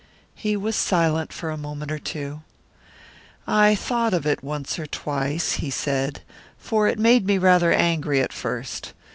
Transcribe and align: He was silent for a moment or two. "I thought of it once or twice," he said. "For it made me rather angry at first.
He 0.33 0.57
was 0.57 0.75
silent 0.75 1.31
for 1.31 1.51
a 1.51 1.57
moment 1.57 1.91
or 1.91 1.99
two. 1.99 2.41
"I 3.45 3.75
thought 3.75 4.15
of 4.15 4.25
it 4.25 4.43
once 4.43 4.79
or 4.79 4.87
twice," 4.87 5.51
he 5.51 5.69
said. 5.69 6.21
"For 6.57 6.87
it 6.87 6.97
made 6.97 7.27
me 7.27 7.37
rather 7.37 7.71
angry 7.71 8.19
at 8.19 8.33
first. 8.33 8.93